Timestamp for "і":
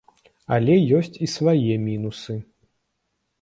1.27-1.29